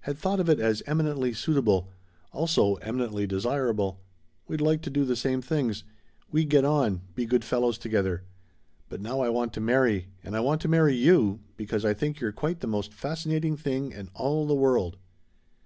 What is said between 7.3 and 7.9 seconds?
fellows